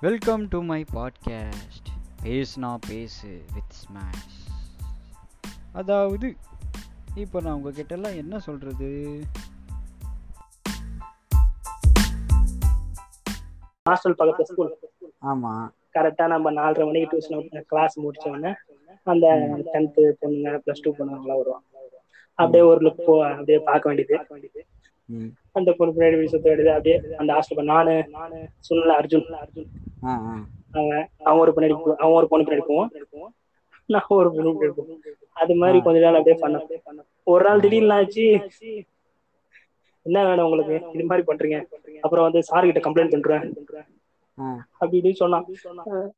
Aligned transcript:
Welcome 0.00 0.48
to 0.48 0.58
my 0.62 0.84
podcast 0.94 1.88
பேசுனா 2.24 2.76
பேசு 2.88 3.30
with 3.54 3.74
smash 3.80 4.36
அதாவது 5.72 6.34
இப்போ 7.14 7.40
நான் 7.40 7.52
உங்ககிட்ட 7.52 7.94
எல்லாம் 7.94 8.16
என்ன 8.16 8.38
சொல்கிறது 8.38 8.88
ஹாஸ்டல் 13.90 14.16
பக்கத்துல 14.18 14.42
ஸ்கூல் 14.42 14.78
ஆமாம் 15.18 15.74
கரெக்டா 15.94 16.26
நம்ம 16.26 16.52
நாலரை 16.52 16.84
மணிக்கு 16.84 17.18
டியூஷன் 17.18 17.60
கிளாஸ் 17.60 18.00
முடிச்ச 18.00 18.28
உடனே 18.28 18.52
அந்த 19.02 19.26
டென்த்து 19.72 20.06
பொண்ணுங்க 20.22 20.60
ப்ளஸ் 20.66 20.82
டூ 20.82 20.94
பொண்ணுங்களாம் 20.94 21.40
வருவாங்க. 21.40 21.66
அப்படியே 22.34 22.64
ஒரு 22.64 22.80
லுக் 22.88 23.04
போ 23.06 23.28
அப்படியே 23.28 23.58
பார்க்க 23.58 23.92
வேண்டியது. 23.92 24.64
அந்த 25.52 25.74
பொண்ணு 25.78 25.94
பின்னாடி 25.94 26.26
சுத்த 26.26 26.48
வேண்டியது. 26.48 26.76
அப்படியே 26.76 27.16
அந்த 27.16 27.32
ஹாஸ்டல் 27.32 27.70
நானு 27.74 27.94
சுனில் 28.68 28.96
அர்ஜுன். 28.98 29.32
ஆ 29.32 29.46
அவன் 31.22 31.38
ஒரு 31.38 31.52
பின்னாடி 31.56 31.70
போ- 31.70 31.94
அவன் 31.94 32.14
ஒரு 32.14 32.28
பொண்ணு 32.28 32.64
போவான் 32.66 32.90
நான் 33.86 34.04
ஒரு 34.08 34.32
பொண்ணு 34.32 34.56
போவோம் 34.56 35.00
அது 35.32 35.54
மாதிரி 35.54 35.78
கொஞ்ச 35.82 36.00
நாள் 36.00 36.14
அப்படியே 36.14 36.36
பண்ண 36.40 36.58
ஒரு 37.24 37.44
நாள் 37.44 37.60
திடீர்னு 37.60 37.92
ஆச்சு 37.92 38.44
என்ன 40.02 40.24
வேணும் 40.24 40.44
உங்களுக்கு? 40.44 40.74
இது 40.92 41.04
மாதிரி 41.04 41.26
பண்றீங்க. 41.26 41.64
அப்புறம் 42.00 42.24
வந்து 42.24 42.42
சார் 42.42 42.64
கிட்ட 42.64 42.90
கம்ப்ளைண்ட் 42.90 43.10
பண்றேன். 43.10 43.54
ஆ. 44.38 44.66
அப்படி 44.72 45.00
இப்படின்னு 45.00 45.12
சொன்னான். 45.12 45.44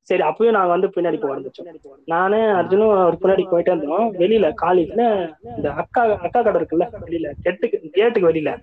சரி 0.01 0.23
அப்பயும் 0.23 0.51
நாங்க 0.51 0.69
வந்து 0.69 0.89
பின்னாடி 0.89 1.21
போக 1.21 1.37
ஆரம்பிச்சோம். 1.37 1.93
நானு 2.05 2.37
அர்ஜுனும் 2.37 2.87
ஒரு 2.87 3.19
பின்னாடி 3.21 3.47
போயிட்டே 3.51 3.77
இருந்தோம் 3.77 4.15
வெளியில 4.15 4.55
காலேஜ்ல 4.63 5.35
இந்த 5.57 5.73
அக்கா 5.73 6.03
அக்கா 6.17 6.43
கடை 6.43 6.63
இருக்குல்ல 6.63 6.91
வெளியில 7.07 7.33
கெட்டுக்கு 7.43 7.91
கேட்டுக்கு 7.91 8.33
வெளியில. 8.33 8.63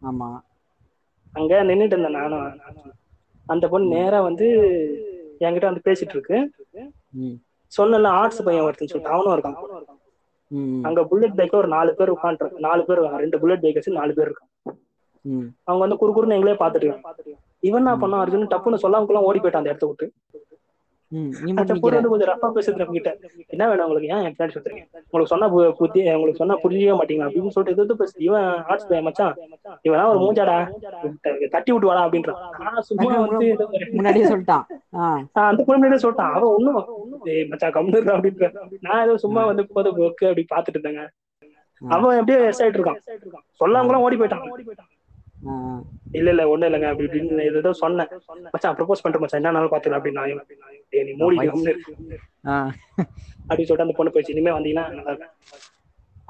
ஆமாம் 0.00 0.44
அங்க 1.32 1.62
நின்னுட்டு 1.64 1.84
இருந்தேன் 1.84 2.10
நானும். 2.10 2.60
அந்த 3.46 3.68
பொண்ணு 3.68 3.96
நேரா 3.96 4.20
வந்து 4.20 4.46
என்கிட்ட 5.40 5.64
வந்து 5.64 5.80
பேசிட்டு 5.84 6.08
இருக்கு 6.08 6.36
சொன்னல 7.72 8.06
ஆர்ட்ஸ் 8.06 8.42
பையன் 8.42 8.64
ஒருத்தன் 8.64 8.88
சொல்லிட்டு 8.88 9.16
அவனும் 9.16 9.34
இருக்கான். 9.36 9.56
அங்க 10.82 11.04
புல்லட் 11.04 11.36
பைக்ல 11.36 11.54
ஒரு 11.54 11.68
நாலு 11.68 11.94
பேர் 11.94 12.12
உட்காந்துருக்கு 12.12 12.58
நாலு 12.58 12.84
பேர் 12.84 12.96
இருக்காங்க. 12.96 13.20
ரெண்டு 13.20 13.38
புல்லட் 13.38 13.60
பைக் 13.60 13.74
வச்சு 13.74 13.92
நாலு 13.92 14.14
பேர் 14.14 14.24
இருக்காங்க. 14.24 14.80
ம். 15.24 15.46
அவங்க 15.64 15.86
வந்து 15.86 15.98
குறுக்குறுன்னு 16.02 16.36
எங்களே 16.36 16.54
பாத்துட்டு. 16.54 16.90
இவன் 17.60 17.86
என்ன 17.86 18.06
பண்ணான் 18.06 18.26
அர்ஜுன் 18.26 18.50
டப்புன்னு 18.52 18.82
சொல்லாமக்குள்ள 18.82 19.22
ஓடி 19.28 19.38
போயிட்டான் 19.38 19.62
அந்த 19.62 19.68
இடத்த 19.68 19.86
விட்டு. 19.86 20.12
கொஞ்சம் 21.10 22.28
ரஃபா 22.30 22.48
பேசுறது 22.54 22.80
நம்ம 22.80 22.92
கிட்ட 22.92 23.10
என்ன 23.46 23.68
வேணும் 23.68 23.84
உங்களுக்கு? 23.86 24.08
ஏன் 24.14 24.22
என் 24.26 24.34
பின்னாடி 24.36 24.54
சுத்துறீங்க 24.54 24.84
உங்களுக்கு 25.10 25.32
சொன்னா 25.32 25.48
புத்தி 25.80 26.00
உங்களுக்கு 26.12 26.40
சொன்னா 26.42 26.56
புரிஞ்சிக்கவே 26.62 26.94
மாட்டீங்க 27.00 27.24
அப்படின்னு 27.26 27.52
சொல்லிட்டு 27.56 27.74
எதிர்த்து 27.76 27.96
பேசு 27.96 28.24
இவன் 28.28 28.46
ஆர்ட்ஸ் 28.70 28.88
மச்சான். 29.08 29.34
இவனா 29.88 30.06
ஒரு 30.12 30.20
மூஞ்சாடா? 30.24 30.56
தட்டி 31.54 31.72
விட்டு 31.72 31.90
வாடா 31.90 32.02
அப்படின்றான் 32.06 32.80
சும்மா 32.90 33.18
வந்து 33.26 33.48
முன்னாடியே 33.92 34.26
சொல்லிட்டான். 34.32 34.64
அந்த 35.50 35.62
பொண்ணு 35.68 35.80
முன்னாடியே 35.82 36.02
சொல்லிட்டான். 36.06 36.34
அவன் 36.38 36.54
ஒண்ணும் 36.56 36.80
மச்சான் 37.52 37.74
கம்முன்னு 37.76 38.16
அப்படின்ற. 38.16 38.48
நான் 38.80 39.04
ஏதோ 39.06 39.16
சும்மா 39.26 39.44
வந்து 39.50 39.66
போது 39.76 39.90
ஒர்க்கு 40.06 40.28
அப்படி 40.30 40.44
பாத்துட்டு 40.54 40.78
இருந்தேங்க. 40.78 41.04
அவன் 41.82 42.18
எப்படியோ 42.20 42.44
எஸ் 42.50 42.62
ஆயிட்டு 42.62 42.78
இருக்கான். 42.80 43.00
சொல்லாம 43.60 43.96
ஓடி 44.06 44.16
போயிட்டான். 44.16 44.44
ஆ. 45.48 45.54
இல்ல 46.18 46.28
இல்ல 46.34 46.42
ஒண்ணும் 46.48 46.68
இல்லைங்க. 46.68 46.88
அப்படி 46.92 47.08
இப்படின்னு 47.08 47.56
ஏதோ 47.58 47.72
சொன்னேன். 47.82 48.08
மச்சான் 48.52 48.76
ப்ரப்போஸ் 48.76 49.02
பண்றேன் 49.04 49.22
மச்சான். 49.24 49.40
என்னன்னாலும் 49.40 49.72
பாத்துக்கலாம் 49.74 50.00
அப்படின்னு 50.00 50.75
நீ 50.92 51.12
மூடி 51.20 51.36
அப்படின்னு 53.48 53.68
சொல்லிட்டு 53.68 53.86
அந்த 53.86 53.96
பொண்ணு 53.98 54.12
போயிடுச்சு. 54.12 54.34
இனிமே 54.34 54.52
வந்தீங்கன்னா 54.56 54.84
நல்லா 54.96 55.12
இருக்கும். 55.12 55.34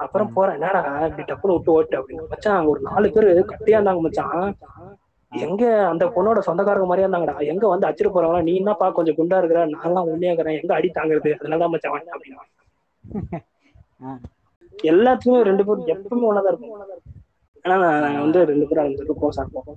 அப்புறம் 0.05 0.31
போறேன். 0.35 0.57
என்னடா 0.57 0.81
இப்படி 1.07 1.23
டப்புனு 1.29 1.55
விட்டு 1.55 1.75
ஓட்டு 1.75 1.95
அப்படின்னு. 1.99 2.23
மச்சான் 2.31 2.67
ஒரு 2.71 2.79
நாலு 2.87 3.07
பேரு 3.15 3.29
கட்டியா 3.51 3.77
இருந்தாங்க 3.77 4.01
மச்சான். 4.07 4.43
எங்க 5.31 5.63
அந்த 5.91 6.03
பொண்ணோட 6.15 6.39
சொந்தக்காரங்க 6.47 6.87
மாதிரியா 6.89 7.07
இருந்தாங்கடா. 7.07 7.35
எங்க 7.53 7.65
வந்து 7.73 7.87
அச்சிட்டு 7.87 8.13
போறாங்களா 8.15 8.45
நீ 8.49 8.53
என்னப்பா 8.61 8.87
கொஞ்சம் 8.97 9.17
குண்டா 9.19 9.39
இருக்கிற? 9.41 9.63
நான்லாம் 9.75 10.09
உண்மையா 10.11 10.31
இருக்கிறேன். 10.31 10.59
எங்க 10.61 10.73
அடி 10.77 10.89
தாங்குறது? 10.99 11.31
அதனாலதான் 11.39 11.73
மச்சான் 11.75 11.95
வாங்க 11.95 12.11
அப்படின்னா. 12.15 12.43
எல்லாத்துக்குமே 14.91 15.39
ரெண்டு 15.49 15.63
பேரும் 15.67 15.91
எப்பவுமே 15.93 16.27
ஒன்னதா 16.29 16.51
இருக்கும் 16.51 16.73
ஆனா 17.65 17.75
நான் 18.03 18.23
வந்து 18.25 18.39
ரெண்டு 18.51 18.65
பேரும் 18.69 19.19
க்ளோஸா 19.21 19.43
இருப்போம் 19.43 19.69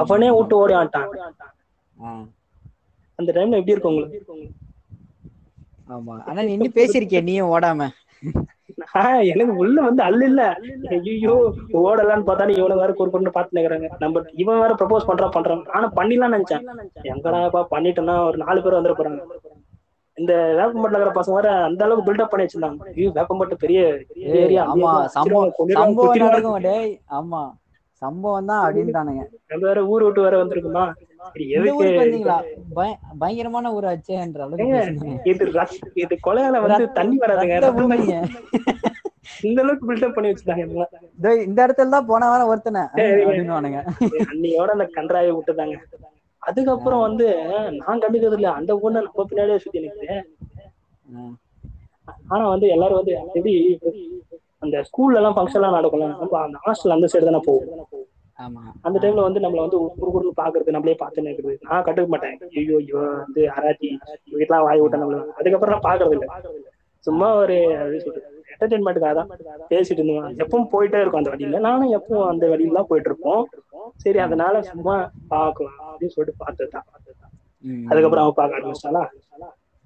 அவனே 0.00 0.28
விட்டு 0.36 0.54
ஓடி 0.62 0.74
ஆட்டான் 0.80 1.10
அந்த 3.18 3.30
டைம்ல 3.36 3.58
எப்படி 3.58 3.74
இருக்கும் 3.74 3.94
உங்களுக்கு? 3.94 4.20
ஆமா. 5.88 6.14
ஆனா 6.28 6.40
நீ 6.42 6.52
இன்னும் 6.56 6.76
பேசியிருக்கிய? 6.76 7.20
நீயும் 7.22 7.52
ஓடாம. 7.52 7.82
எனக்கு 9.32 9.52
உள்ள 9.56 9.76
வந்து 9.86 10.02
அல்ல 10.02 10.22
இல்ல. 10.30 10.42
ஐயோ 10.94 11.34
ஓடலான்னு 11.82 12.26
பார்த்தா 12.28 12.48
இவனை 12.56 12.76
வேற 12.76 12.90
ஒரு 12.96 13.10
பொண்ணு 13.14 13.36
பாத்து 13.36 13.56
நிக்கிறாங்க 13.58 13.88
நம்ம 14.02 14.22
இவன் 14.42 14.62
வேற 14.62 14.72
ப்ரப்போஸ் 14.80 15.08
பண்றா 15.10 15.28
பண்றான். 15.36 15.62
ஆனா 15.74 15.86
பண்ணிடலாம் 15.96 16.34
நினைச்சேன். 16.36 16.64
எங்கடாப்பா 17.12 17.62
பண்ணிட்டோம்னா 17.72 18.16
ஒரு 18.28 18.38
நாலு 18.44 18.60
பேர் 18.60 18.78
வந்துட 18.78 18.94
போறாங்க. 18.96 19.20
இந்த 20.18 20.32
வேப்பம்பட்டில 20.58 20.96
இருக்கிற 20.96 21.14
பசங்க 21.16 21.36
வேற 21.38 21.48
அந்த 21.66 21.80
அளவுக்கு 21.84 22.06
பில்டப் 22.06 22.30
பண்ணி 22.30 22.44
வச்சிருந்தாங்க. 22.44 22.78
ஐயோ 22.92 23.10
வேப்பம்பட்டு 23.16 23.56
பெரிய 23.64 23.80
ஏரியா. 24.36 24.62
ஆமா. 24.72 24.92
சம்பவம் 25.16 25.52
ஆமா. 27.18 27.42
சம்பவம் 28.02 28.48
தான் 28.48 28.62
அப்படின்ட்டானுங்க 28.64 29.22
நம்ம 29.50 29.62
வேற 29.66 29.80
ஊர் 29.86 30.04
விட்டு 30.06 30.24
வேற 30.24 30.34
வந்திருக்குமா? 30.40 30.84
பயங்கரமான 33.20 33.72
ஊராச்சேன்ற 33.72 34.40
அளவுக்கு 34.40 34.66
ஏங்க, 34.66 34.78
பேசுனீங்க. 34.78 35.20
இது 35.24 35.46
இது 36.02 36.14
கொலையால 36.26 36.60
வந்து 36.64 36.84
தண்ணி 36.98 37.16
வராதுங்க. 37.22 37.54
இந்த 39.46 39.58
அளவுக்கு 39.62 39.86
பில்டப் 39.88 40.16
பண்ணி 40.16 40.30
வச்சிருந்தாங்க 40.30 40.64
இந்த 41.46 41.58
இடத்துல 41.64 41.94
தான் 41.94 42.08
போன 42.10 42.28
வாரம் 42.28 42.50
ஒருத்தனை. 42.52 42.82
அன்னையோட 44.26 44.70
அந்த 44.74 44.86
விட்டுட்டாங்க. 45.30 45.76
அதுக்கப்புறம் 46.42 47.04
வந்து 47.06 47.26
நான் 47.78 48.02
கண்டுக்கிறது 48.02 48.38
இல்ல 48.38 48.50
அந்த 48.52 48.72
பொண்ணு 48.82 49.04
நம்ம 49.06 49.24
பின்னாடியே 49.30 49.58
சுத்தி 49.58 49.82
நிக்குது. 49.84 50.16
ம். 51.14 51.34
ஆனா 52.32 52.44
வந்து 52.48 52.66
எல்லாரும் 52.68 52.98
வந்து 53.00 53.14
எப்படி 53.30 53.52
அந்த 54.62 54.76
ஸ்கூல்ல 54.88 55.18
எல்லாம் 55.20 55.36
ஃபங்க்ஷன் 55.36 55.60
எல்லாம் 55.60 55.76
நடக்கும்ல 55.76 56.06
நம்ம 56.12 56.38
அந்த 56.42 56.58
ஹாஸ்டல் 56.64 56.94
அந்த 56.94 57.08
சைடு 57.12 57.28
தானே 57.28 57.40
போகும் 57.46 57.95
அந்த 58.86 58.96
டைம்ல 59.02 59.26
வந்து 59.26 59.42
நம்மள 59.42 59.60
வந்து 59.62 59.78
குறுகுறுன்னு 59.96 60.32
பாக்குறது 60.40 60.74
நம்மளே 60.74 60.96
பார்த்து 61.00 61.26
நிற்கிறது 61.26 61.54
நான் 61.66 61.84
கண்டுக்க 61.86 62.08
மாட்டேன். 62.12 62.34
ஐயோ 62.58 62.76
ஐயோ 62.80 62.96
வந்து 63.18 63.42
அராச்சி 63.54 63.88
வீட்டுலாம் 64.32 64.66
வாய் 64.66 64.82
விட்ட 64.82 64.96
நம்மள. 64.96 65.20
அதுக்கப்புறம் 65.38 65.74
நான் 65.74 65.86
பாக்குறது 65.86 66.16
இல்ல. 66.16 66.26
சும்மா 67.04 67.28
ஒரு 67.40 67.56
என்டர்டைன்மெண்ட்டுக்காக 68.52 69.14
தான் 69.18 69.30
பேசிட்டு 69.70 70.00
இருந்தோம். 70.00 70.26
எப்பவும் 70.42 70.68
போயிட்டே 70.72 71.00
இருக்கும் 71.02 71.20
அந்த 71.20 71.32
வழியில. 71.34 71.60
நானும் 71.66 71.94
எப்பவும் 71.98 72.28
அந்த 72.28 72.44
வழியில 72.52 72.78
தான் 72.78 72.90
போயிட்டு 72.90 73.10
இருப்போம் 73.10 73.42
சரி 74.04 74.18
அதனால 74.24 74.54
சும்மா 74.70 74.94
பார்க்கலாம் 75.30 75.78
அப்படின்னு 75.86 76.14
சொல்லிட்டு 76.14 76.42
பார்த்ததுதான் 76.42 76.86
ம். 77.64 77.84
அதுக்கப்புறம் 77.90 78.24
அவன் 78.24 78.38
பார்க்க 78.38 78.58
ஆரம்பிச்சாலா 78.58 79.04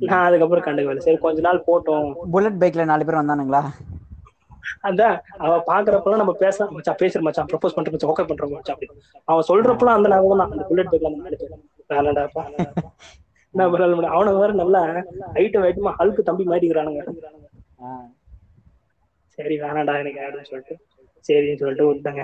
நான் 0.01 0.27
அதுக்கப்புறம் 0.27 0.65
கண்டுக்கல 0.67 1.03
சரி 1.07 1.19
கொஞ்ச 1.25 1.41
நாள் 1.47 1.67
போட்டோம். 1.67 2.07
புல்லட் 2.33 2.61
பைக்ல 2.61 2.85
நாலு 2.91 3.07
பேர் 3.07 3.19
வந்தானுங்களா? 3.19 3.63
அதான் 4.85 5.17
அவ 5.45 5.53
பாக்குறப்பெல்லாம் 5.71 6.23
நம்ம 6.23 6.35
பேச 6.43 6.67
மச்சான் 6.77 6.99
பேசுற 7.03 7.21
மச்சான் 7.27 7.49
ப்ரப்போஸ் 7.51 7.75
பண்ற 7.77 7.91
மச்சான் 7.95 8.13
ஓகே 8.13 8.25
பண்ற 8.31 8.47
மச்சான் 8.53 8.75
அப்படி. 8.77 8.89
அவன் 9.31 9.49
சொல்றப்பெல்லாம் 9.51 9.99
அந்த 9.99 10.11
ஞாபகம் 10.13 10.41
தான். 10.43 10.53
அந்த 10.55 10.65
புல்லட் 10.71 10.91
பைக்ல 10.93 11.11
அந்த 11.11 11.37
பேர் 11.43 11.53
வேணாடாப்பா 11.93 12.45
என்ன 13.55 13.65
பண்ண 13.73 14.33
வேற 14.43 14.51
நல்லா 14.63 14.83
ஹைட்டு 15.37 15.65
வைட்டுமா 15.65 15.93
ஹல்க்கு 16.01 16.29
தம்பி 16.29 16.45
மாட்டிக்கிறானுங்க. 16.51 17.03
சரி 19.39 19.57
வேணாடா 19.65 19.95
எனக்கு 20.03 20.23
அப்படின்னு 20.27 20.51
சொல்லிட்டு. 20.53 20.77
சரின்னு 21.29 21.61
சொல்லிட்டு 21.63 21.91
விட்டாங்க 21.91 22.23